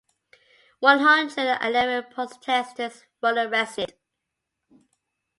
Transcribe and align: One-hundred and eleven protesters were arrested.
One-hundred 0.79 1.37
and 1.37 1.63
eleven 1.63 2.11
protesters 2.11 3.05
were 3.21 3.35
arrested. 3.35 3.93